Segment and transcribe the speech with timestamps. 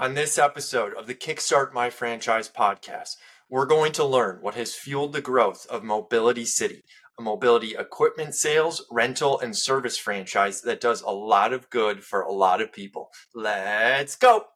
[0.00, 3.16] On this episode of the Kickstart My Franchise podcast,
[3.50, 6.84] we're going to learn what has fueled the growth of Mobility City,
[7.18, 12.22] a mobility equipment sales, rental, and service franchise that does a lot of good for
[12.22, 13.10] a lot of people.
[13.34, 14.46] Let's go!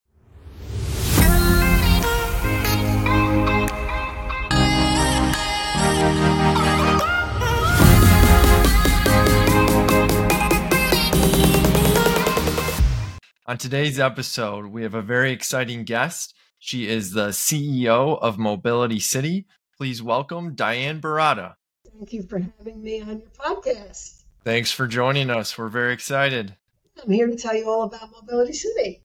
[13.46, 16.34] On today's episode, we have a very exciting guest.
[16.58, 19.46] She is the CEO of Mobility City.
[19.76, 21.56] Please welcome Diane Baratta.
[21.92, 24.22] Thank you for having me on your podcast.
[24.44, 25.58] Thanks for joining us.
[25.58, 26.56] We're very excited.
[27.02, 29.02] I'm here to tell you all about Mobility City.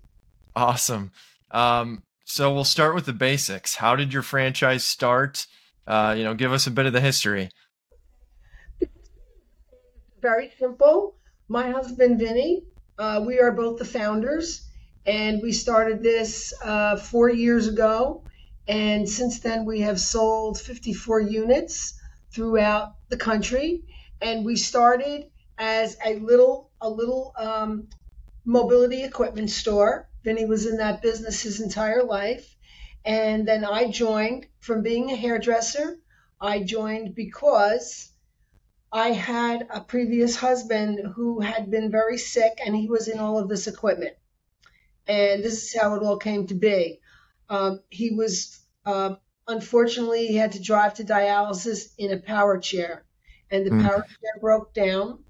[0.56, 1.12] Awesome.
[1.52, 3.76] Um, so we'll start with the basics.
[3.76, 5.48] How did your franchise start?
[5.86, 7.50] Uh, you know, give us a bit of the history.
[10.22, 11.17] Very simple.
[11.50, 12.64] My husband Vinny
[12.99, 14.67] uh, we are both the founders,
[15.05, 18.23] and we started this uh, four years ago.
[18.67, 22.00] And since then, we have sold 54 units
[22.31, 23.83] throughout the country.
[24.22, 27.88] And we started as a little a little um,
[28.45, 30.09] mobility equipment store.
[30.23, 32.56] Vinny was in that business his entire life.
[33.06, 35.97] And then I joined from being a hairdresser.
[36.39, 38.11] I joined because
[38.92, 43.38] I had a previous husband who had been very sick and he was in all
[43.38, 44.16] of this equipment.
[45.08, 47.00] And this is how it all came to be.
[47.50, 49.16] Um, he was, uh,
[49.48, 53.06] unfortunately, he had to drive to dialysis in a power chair.
[53.52, 53.84] And the mm.
[53.84, 55.24] power chair broke down.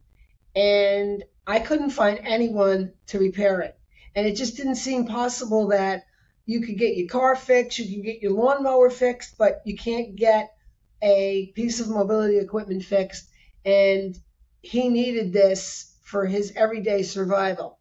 [0.56, 3.78] And I couldn't find anyone to repair it.
[4.16, 6.06] And it just didn't seem possible that
[6.46, 10.16] you could get your car fixed, you can get your lawnmower fixed, but you can't
[10.16, 10.54] get
[11.02, 13.29] a piece of mobility equipment fixed
[13.66, 14.18] and
[14.62, 17.80] he needed this for his everyday survival.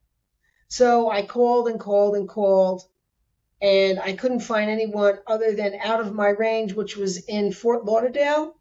[0.68, 2.82] So I called and called and called,
[3.60, 7.84] and I couldn't find anyone other than out of my range, which was in Fort
[7.84, 8.54] Lauderdale.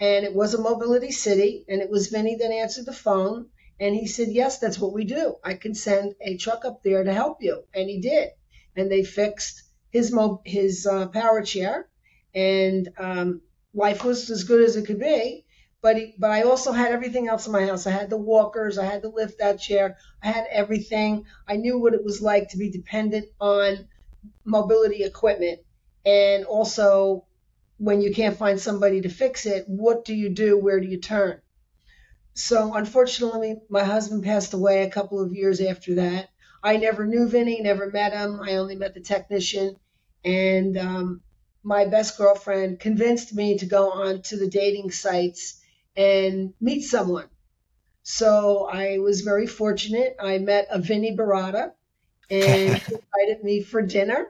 [0.00, 3.50] And it was a mobility city, and it was Vinny that answered the phone.
[3.78, 5.36] And he said, Yes, that's what we do.
[5.44, 7.64] I can send a truck up there to help you.
[7.74, 8.30] And he did.
[8.74, 11.88] And they fixed his, mo- his uh, power chair,
[12.34, 13.42] and um,
[13.72, 15.43] life was as good as it could be
[15.84, 17.86] but he, but I also had everything else in my house.
[17.86, 21.26] I had the walkers, I had to lift that chair, I had everything.
[21.46, 23.86] I knew what it was like to be dependent on
[24.46, 25.60] mobility equipment,
[26.06, 27.26] and also
[27.76, 30.56] when you can't find somebody to fix it, what do you do?
[30.56, 31.42] Where do you turn?
[32.32, 36.30] So unfortunately, my husband passed away a couple of years after that.
[36.62, 38.40] I never knew Vinny, never met him.
[38.40, 39.76] I only met the technician,
[40.24, 41.20] and um,
[41.62, 45.60] my best girlfriend convinced me to go on to the dating sites
[45.96, 47.28] and meet someone.
[48.02, 50.16] So I was very fortunate.
[50.20, 51.72] I met a Vinny Baratta
[52.30, 54.28] and he invited me for dinner.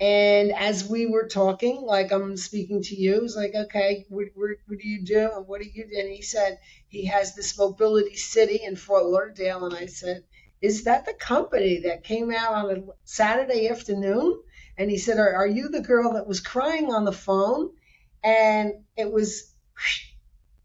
[0.00, 4.50] And as we were talking, like I'm speaking to you, it's like, okay, what, what,
[4.68, 5.30] what, do you do?
[5.34, 5.98] And what do you do?
[5.98, 9.64] And he said he has this mobility city in Fort Lauderdale.
[9.64, 10.22] And I said,
[10.60, 14.40] is that the company that came out on a Saturday afternoon?
[14.76, 17.70] And he said, are, are you the girl that was crying on the phone?
[18.22, 19.52] And it was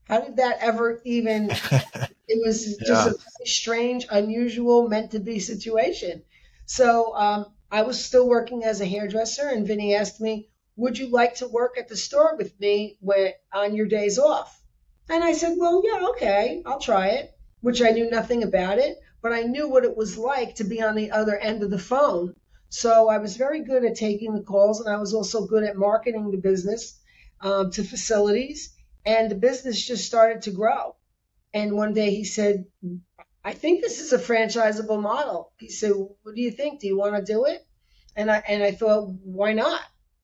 [0.07, 1.49] how did that ever even?
[2.27, 3.13] it was just yeah.
[3.41, 6.23] a strange, unusual, meant to be situation.
[6.65, 11.07] So um, I was still working as a hairdresser, and Vinny asked me, "Would you
[11.07, 14.61] like to work at the store with me when on your days off?"
[15.09, 18.97] And I said, "Well, yeah, okay, I'll try it." Which I knew nothing about it,
[19.21, 21.79] but I knew what it was like to be on the other end of the
[21.79, 22.35] phone.
[22.67, 25.77] So I was very good at taking the calls, and I was also good at
[25.77, 26.99] marketing the business
[27.39, 28.73] um, to facilities
[29.05, 30.95] and the business just started to grow.
[31.53, 32.65] And one day he said,
[33.43, 35.51] I think this is a franchisable model.
[35.57, 36.79] He said, What do you think?
[36.79, 37.65] Do you want to do it?
[38.15, 39.81] And I and I thought, why not?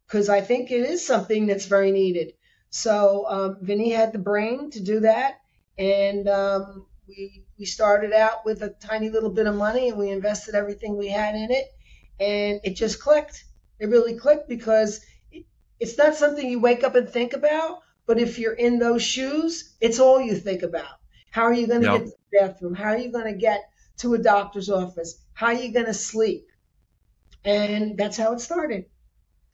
[0.08, 2.34] Because I think it is something that's very needed.
[2.70, 5.40] So um, Vinny had the brain to do that,
[5.78, 10.10] and um, we we started out with a tiny little bit of money, and we
[10.12, 11.66] invested everything we had in it,
[12.20, 13.44] and it just clicked.
[13.80, 15.02] It really clicked because
[15.32, 15.46] it,
[15.80, 17.80] it's not something you wake up and think about,
[18.10, 20.98] but if you're in those shoes, it's all you think about.
[21.30, 22.00] How are you going to yep.
[22.00, 22.74] get to the bathroom?
[22.74, 23.70] How are you going to get
[24.00, 25.24] to a doctor's office?
[25.34, 26.48] How are you going to sleep?
[27.46, 28.86] And that's how it started.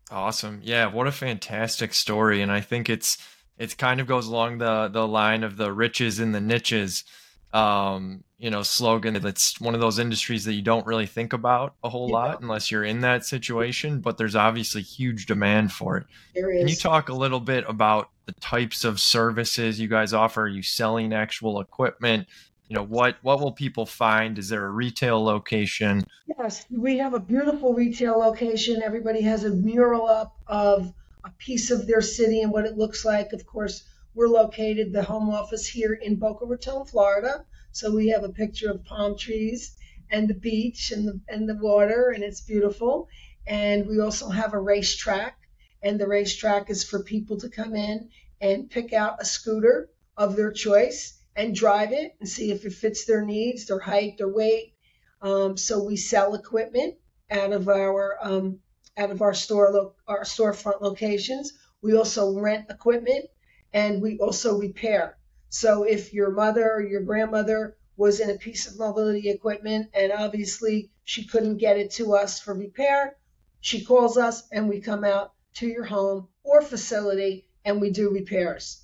[0.10, 0.62] Awesome.
[0.64, 3.18] Yeah, what a fantastic story and I think it's
[3.58, 7.04] it kind of goes along the the line of the riches in the niches
[7.54, 11.74] um, you know, slogan that's one of those industries that you don't really think about
[11.84, 12.16] a whole yeah.
[12.16, 16.06] lot unless you're in that situation, but there's obviously huge demand for it.
[16.34, 16.60] There is.
[16.60, 20.44] Can you talk a little bit about the types of services you guys offer?
[20.44, 22.28] Are you selling actual equipment?
[22.68, 26.04] you know what what will people find is there a retail location
[26.38, 30.92] yes we have a beautiful retail location everybody has a mural up of
[31.24, 33.84] a piece of their city and what it looks like of course
[34.16, 38.72] we're located the home office here in boca raton florida so we have a picture
[38.72, 39.76] of palm trees
[40.10, 43.08] and the beach and the and the water and it's beautiful
[43.48, 45.38] and we also have a racetrack
[45.84, 48.10] and the racetrack is for people to come in
[48.42, 52.74] and pick out a scooter of their choice and drive it and see if it
[52.74, 54.74] fits their needs, their height, their weight.
[55.22, 56.96] Um, so we sell equipment
[57.30, 58.60] out of our um,
[58.98, 61.54] out of our store lo- our storefront locations.
[61.82, 63.26] We also rent equipment
[63.76, 65.18] and we also repair.
[65.50, 70.14] So if your mother or your grandmother was in a piece of mobility equipment and
[70.14, 73.18] obviously she couldn't get it to us for repair,
[73.60, 78.12] she calls us and we come out to your home or facility and we do
[78.12, 78.82] repairs.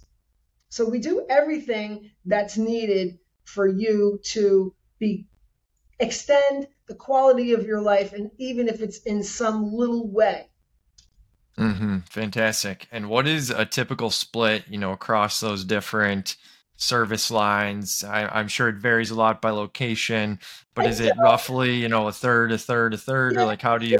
[0.67, 5.25] So we do everything that's needed for you to be
[5.99, 10.50] extend the quality of your life and even if it's in some little way.
[11.57, 11.99] Mm-hmm.
[12.09, 12.87] Fantastic.
[12.91, 16.37] And what is a typical split, you know, across those different
[16.77, 18.03] service lines?
[18.03, 20.39] I, am sure it varies a lot by location,
[20.73, 23.61] but is it roughly, you know, a third, a third, a third, yeah, or like
[23.61, 23.99] how do you?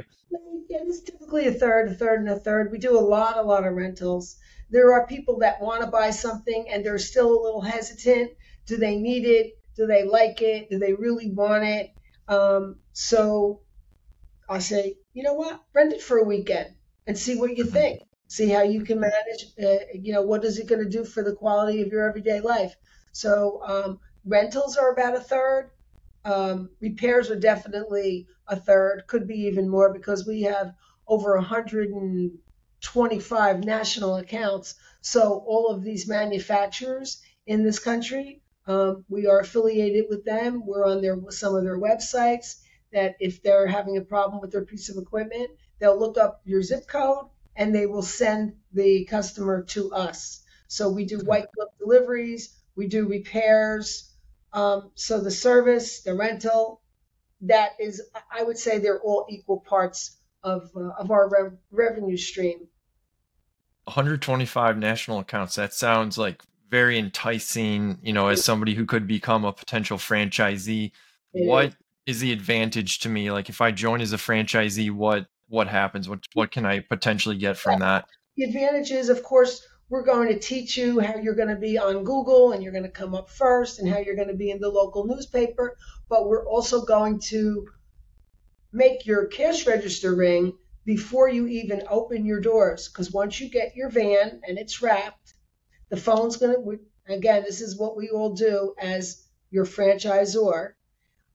[0.69, 2.71] It is typically a third, a third, and a third.
[2.71, 4.37] We do a lot, a lot of rentals.
[4.69, 8.31] There are people that want to buy something and they're still a little hesitant.
[8.65, 9.57] Do they need it?
[9.75, 10.69] Do they like it?
[10.69, 11.91] Do they really want it?
[12.29, 13.61] Um, so
[14.49, 15.61] I say, you know what?
[15.73, 16.75] Rent it for a weekend
[17.07, 18.01] and see what you think.
[18.27, 19.47] See how you can manage.
[19.61, 22.39] Uh, you know, what is it going to do for the quality of your everyday
[22.39, 22.73] life?
[23.11, 25.71] So um, rentals are about a third.
[26.23, 29.03] Um, repairs are definitely a third.
[29.07, 30.73] Could be even more because we have
[31.07, 32.31] over a hundred and
[32.81, 34.75] 25 national accounts.
[35.01, 40.65] So all of these manufacturers in this country, um, we are affiliated with them.
[40.65, 42.61] We're on their some of their websites.
[42.93, 46.61] That if they're having a problem with their piece of equipment, they'll look up your
[46.61, 50.43] zip code and they will send the customer to us.
[50.67, 54.13] So we do white glove deliveries, we do repairs.
[54.53, 56.81] Um, so the service, the rental,
[57.41, 58.01] that is,
[58.31, 62.67] I would say they're all equal parts of, uh, of our rev- revenue stream.
[63.85, 65.55] 125 national accounts.
[65.55, 70.91] That sounds like very enticing, you know, as somebody who could become a potential franchisee.
[71.33, 71.73] What
[72.05, 73.31] is the advantage to me?
[73.31, 76.07] Like if I join as a franchisee, what what happens?
[76.07, 78.05] What what can I potentially get from that?
[78.37, 81.77] The advantage is of course we're going to teach you how you're going to be
[81.77, 84.49] on Google and you're going to come up first and how you're going to be
[84.49, 85.77] in the local newspaper,
[86.07, 87.67] but we're also going to
[88.71, 90.53] make your cash register ring
[90.85, 92.87] before you even open your doors.
[92.87, 95.33] Because once you get your van and it's wrapped,
[95.89, 100.71] the phone's going to, again, this is what we all do as your franchisor.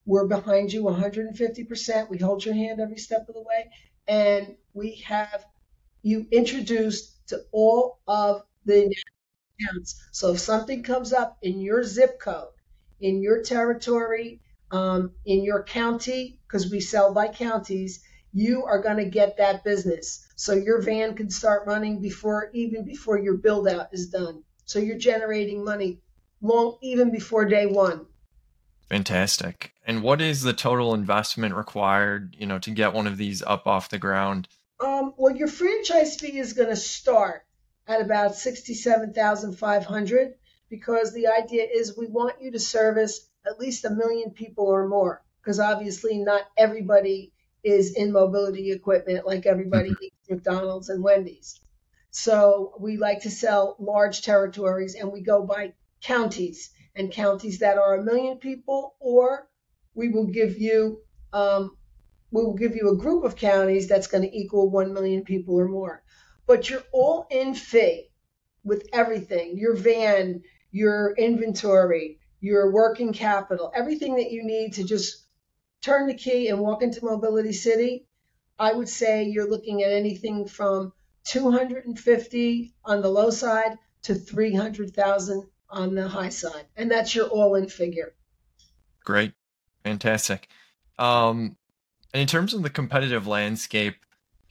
[0.07, 2.09] We're behind you 150%.
[2.09, 3.71] We hold your hand every step of the way.
[4.09, 5.45] And we have
[6.03, 8.95] you introduced to all of the
[9.61, 10.01] accounts.
[10.13, 12.49] So if something comes up in your zip code,
[13.01, 18.03] in your territory, um, in your county, because we sell by counties,
[18.33, 20.27] you are going to get that business.
[20.37, 24.43] So your van can start running before even before your build out is done.
[24.67, 26.01] So you're generating money
[26.43, 28.07] long even before day one.
[28.89, 29.73] Fantastic.
[29.85, 33.67] And what is the total investment required, you know, to get one of these up
[33.67, 34.49] off the ground?
[34.81, 37.45] Um, well, your franchise fee is going to start
[37.87, 40.35] at about sixty-seven thousand five hundred
[40.69, 44.89] because the idea is we want you to service at least a million people or
[44.89, 50.05] more because obviously not everybody is in mobility equipment like everybody mm-hmm.
[50.05, 51.61] eats McDonald's and Wendy's.
[52.11, 57.79] So we like to sell large territories and we go by counties and counties that
[57.79, 59.49] are a million people, or
[59.95, 61.01] we will give you
[61.33, 61.77] um,
[62.33, 65.55] we will give you a group of counties that's going to equal 1 million people
[65.55, 66.03] or more.
[66.47, 68.11] But you're all in fee
[68.65, 75.25] with everything your van, your inventory, your working capital, everything that you need to just
[75.83, 78.07] turn the key and walk into Mobility City,
[78.59, 80.93] I would say you're looking at anything from
[81.25, 86.67] 250 on the low side to 300,000 on the high side.
[86.77, 88.15] And that's your all in figure.
[89.05, 89.33] Great.
[89.85, 90.49] Fantastic.
[90.99, 91.57] Um,
[92.13, 93.97] and in terms of the competitive landscape,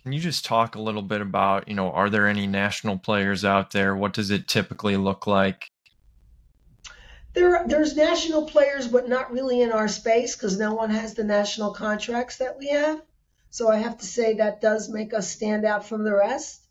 [0.04, 3.44] can you just talk a little bit about, you know, are there any national players
[3.44, 3.96] out there?
[3.96, 5.72] What does it typically look like?
[7.34, 11.24] There, there's national players, but not really in our space because no one has the
[11.24, 13.02] national contracts that we have.
[13.50, 16.62] So I have to say that does make us stand out from the rest.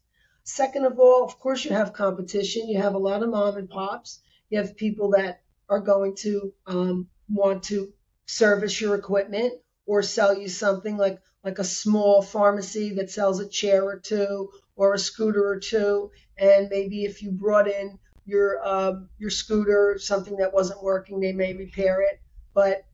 [0.45, 2.69] Second of all, of course, you have competition.
[2.69, 4.21] You have a lot of mom and pops.
[4.55, 7.93] You have people that are going to um, want to
[8.27, 13.49] service your equipment or sell you something like like a small pharmacy that sells a
[13.49, 16.13] chair or two or a scooter or two.
[16.39, 21.33] And maybe if you brought in your um, your scooter something that wasn't working they
[21.33, 22.21] may repair it.
[22.55, 22.85] But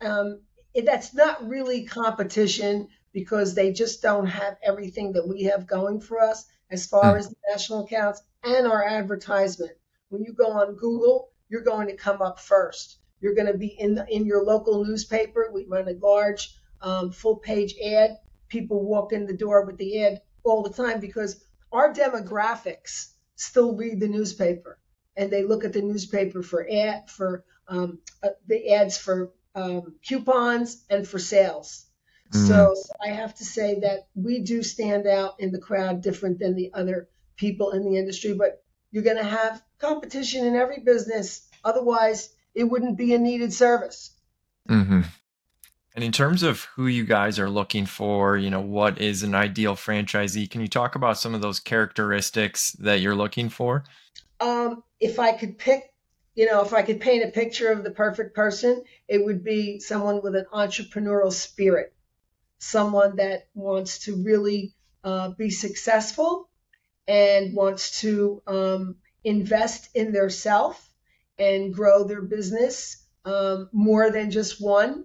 [0.00, 0.40] um,
[0.72, 6.00] it, that's not really competition because they just don't have everything that we have going
[6.00, 7.18] for us as far mm.
[7.18, 9.72] as the national accounts and our advertisement
[10.08, 13.74] when you go on google you're going to come up first you're going to be
[13.78, 15.50] in the, in your local newspaper.
[15.52, 18.18] We run a large um, full page ad.
[18.48, 23.74] People walk in the door with the ad all the time because our demographics still
[23.74, 24.78] read the newspaper
[25.16, 29.94] and they look at the newspaper for ad for um, uh, the ads for um,
[30.06, 31.86] coupons and for sales.
[32.32, 32.46] Mm.
[32.46, 36.54] So I have to say that we do stand out in the crowd different than
[36.54, 41.48] the other people in the industry, but you're going to have competition in every business.
[41.64, 44.12] Otherwise, it wouldn't be a needed service.
[44.68, 45.02] Mm-hmm.
[45.94, 49.34] And in terms of who you guys are looking for, you know, what is an
[49.34, 50.50] ideal franchisee?
[50.50, 53.84] Can you talk about some of those characteristics that you're looking for?
[54.38, 55.94] Um, if I could pick,
[56.34, 59.80] you know, if I could paint a picture of the perfect person, it would be
[59.80, 61.94] someone with an entrepreneurial spirit,
[62.58, 66.50] someone that wants to really uh, be successful
[67.08, 70.90] and wants to um, invest in their self
[71.38, 75.04] and grow their business um, more than just one,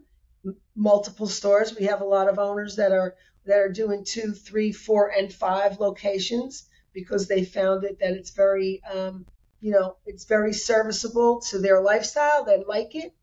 [0.76, 1.76] multiple stores.
[1.78, 3.16] We have a lot of owners that are
[3.46, 8.30] that are doing two, three, four, and five locations because they found it that it's
[8.30, 9.26] very, um,
[9.60, 12.46] you know, it's very serviceable to their lifestyle.
[12.46, 13.14] They like it,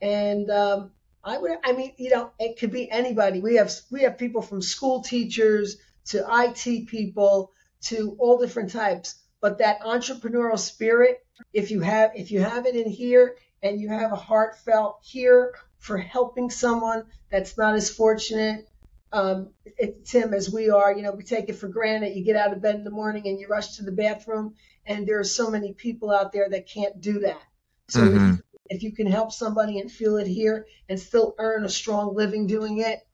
[0.00, 3.40] and um, I would, I mean, you know, it could be anybody.
[3.40, 5.76] We have we have people from school teachers
[6.06, 12.30] to IT people to all different types but that entrepreneurial spirit if you have if
[12.30, 17.56] you have it in here and you have a heartfelt here for helping someone that's
[17.56, 18.68] not as fortunate
[19.12, 22.16] um, it, tim as we are you know we take it for granted.
[22.16, 25.06] You get out of bed in the morning and you rush to the bathroom and
[25.06, 27.40] there are so many people out there that can't do that.
[27.88, 28.34] So mm-hmm.
[28.34, 32.14] if, if you can help somebody and feel it here and still earn a strong
[32.14, 33.06] living doing it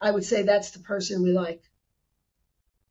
[0.00, 1.62] i would say that's the person we like.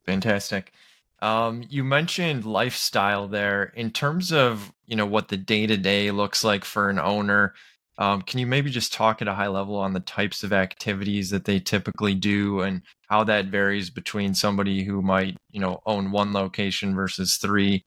[0.04, 0.72] Fantastic
[1.20, 3.72] um, you mentioned lifestyle there.
[3.74, 7.54] In terms of you know what the day to day looks like for an owner,
[7.98, 11.30] um, can you maybe just talk at a high level on the types of activities
[11.30, 16.10] that they typically do and how that varies between somebody who might you know own
[16.12, 17.84] one location versus three?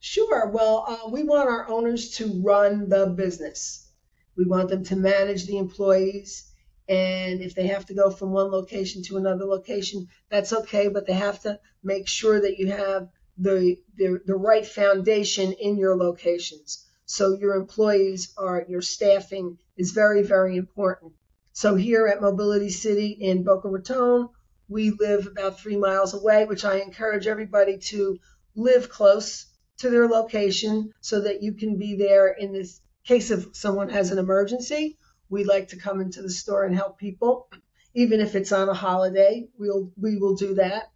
[0.00, 0.50] Sure.
[0.50, 3.88] Well, uh, we want our owners to run the business.
[4.36, 6.53] We want them to manage the employees.
[6.88, 11.06] And if they have to go from one location to another location, that's okay, but
[11.06, 15.96] they have to make sure that you have the, the, the right foundation in your
[15.96, 16.86] locations.
[17.06, 21.12] So your employees are, your staffing is very, very important.
[21.52, 24.28] So here at Mobility City in Boca Raton,
[24.68, 28.18] we live about three miles away, which I encourage everybody to
[28.56, 29.46] live close
[29.78, 34.10] to their location so that you can be there in this case of someone has
[34.10, 37.48] an emergency we like to come into the store and help people,
[37.94, 39.48] even if it's on a holiday.
[39.58, 40.92] We'll we will do that.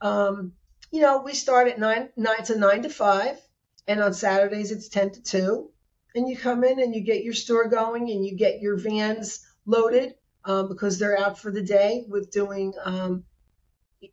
[0.00, 0.52] Um,
[0.90, 3.38] you know, we start at nine nine to nine to five,
[3.86, 5.70] and on Saturdays it's ten to two.
[6.14, 9.46] And you come in and you get your store going, and you get your vans
[9.66, 13.24] loaded um, because they're out for the day with doing um,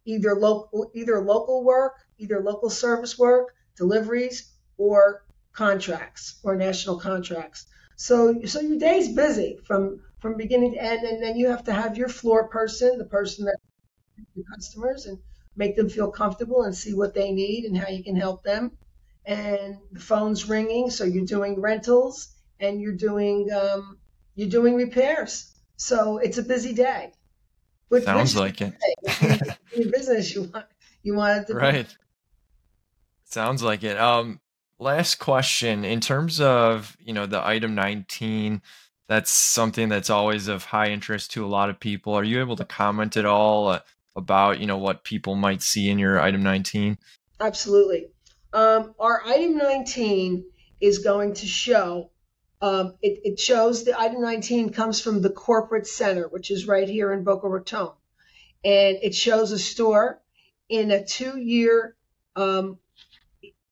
[0.05, 7.65] either local either local work, either local service work, deliveries, or contracts or national contracts.
[7.95, 11.73] So so your day's busy from from beginning to end, and then you have to
[11.73, 13.57] have your floor person, the person that
[14.33, 15.19] your customers, and
[15.55, 18.71] make them feel comfortable and see what they need and how you can help them.
[19.25, 23.97] And the phone's ringing, so you're doing rentals and you're doing um,
[24.35, 25.53] you're doing repairs.
[25.77, 27.11] So it's a busy day.
[27.89, 28.73] Which, Sounds like it.
[29.75, 30.65] your business, you want
[31.03, 31.87] you want it to right.
[31.87, 31.95] Be.
[33.25, 33.97] Sounds like it.
[33.97, 34.39] Um,
[34.79, 38.61] last question in terms of you know the item 19
[39.07, 42.13] that's something that's always of high interest to a lot of people.
[42.15, 43.79] Are you able to comment at all uh,
[44.15, 46.97] about you know what people might see in your item 19
[47.39, 48.07] absolutely.
[48.53, 50.45] Um, our item 19
[50.79, 52.11] is going to show
[52.61, 56.87] um, it, it, shows the item 19 comes from the corporate center which is right
[56.87, 57.91] here in boca raton.
[58.63, 60.21] And it shows a store
[60.69, 61.95] in a two year
[62.35, 62.79] um,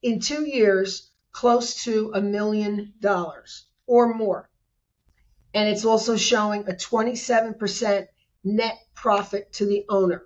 [0.03, 4.49] in two years close to a million dollars or more.
[5.53, 8.07] And it's also showing a 27%
[8.43, 10.25] net profit to the owner.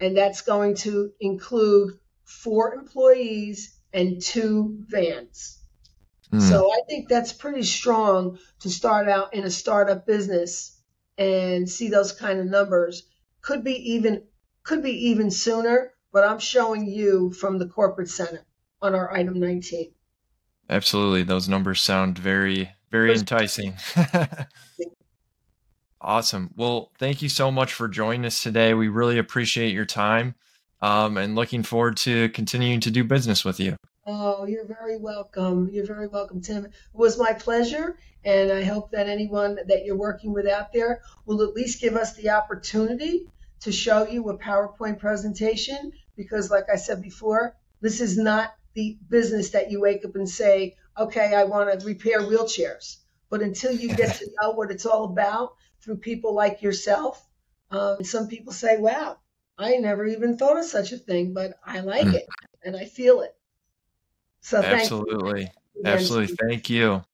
[0.00, 5.58] And that's going to include four employees and two vans.
[6.32, 6.40] Mm.
[6.40, 10.80] So I think that's pretty strong to start out in a startup business
[11.18, 13.04] and see those kind of numbers.
[13.42, 14.24] Could be even
[14.62, 18.46] could be even sooner, but I'm showing you from the corporate center
[18.82, 19.92] on our item 19.
[20.68, 21.22] Absolutely.
[21.22, 23.74] Those numbers sound very, very enticing.
[26.00, 26.50] awesome.
[26.56, 28.74] Well, thank you so much for joining us today.
[28.74, 30.34] We really appreciate your time
[30.80, 33.76] um, and looking forward to continuing to do business with you.
[34.04, 35.70] Oh, you're very welcome.
[35.72, 36.64] You're very welcome, Tim.
[36.64, 37.96] It was my pleasure.
[38.24, 41.94] And I hope that anyone that you're working with out there will at least give
[41.94, 43.26] us the opportunity
[43.60, 45.92] to show you a PowerPoint presentation.
[46.16, 50.28] Because, like I said before, this is not the business that you wake up and
[50.28, 52.98] say, okay, I want to repair wheelchairs.
[53.30, 57.24] But until you get to know what it's all about through people like yourself,
[57.70, 59.16] um, some people say, wow,
[59.58, 62.14] I never even thought of such a thing, but I like mm.
[62.14, 62.26] it
[62.62, 63.34] and I feel it.
[64.40, 65.50] So absolutely,
[65.84, 66.36] absolutely.
[66.36, 67.04] Thank you.